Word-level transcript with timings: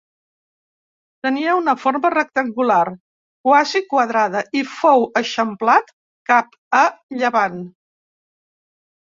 Tenia 1.25 1.51
una 1.57 1.75
forma 1.81 2.09
rectangular 2.13 2.85
quasi 3.49 3.83
quadrada, 3.93 4.41
i 4.61 4.65
fou 4.73 5.07
eixamplat 5.23 5.95
cap 6.33 6.59
a 6.81 6.83
llevant. 7.23 7.63